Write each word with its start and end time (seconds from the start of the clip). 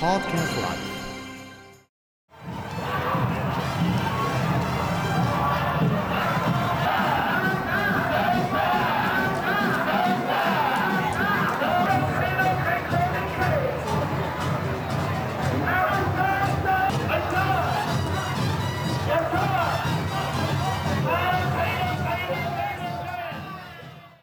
Podcast 0.00 0.56
Live. 0.60 1.03